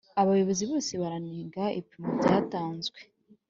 Abayobozi 0.21 0.63
bose 0.71 0.91
baranenga 1.01 1.63
ibipimo 1.77 2.09
byatanzwe 2.19 2.99